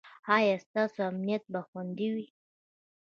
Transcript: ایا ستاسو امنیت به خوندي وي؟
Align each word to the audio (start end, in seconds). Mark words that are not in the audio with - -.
ایا 0.35 0.55
ستاسو 0.65 0.99
امنیت 1.09 1.43
به 1.51 1.61
خوندي 1.67 2.07
وي؟ 2.15 2.25